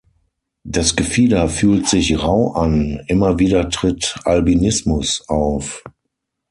Das 0.63 0.95
Gefieder 0.95 1.47
fühlt 1.47 1.85
sich 1.87 2.17
rau 2.23 2.53
an, 2.53 3.01
immer 3.05 3.37
wieder 3.37 3.69
tritt 3.69 4.17
Albinismus 4.23 5.23
auf. 5.29 5.83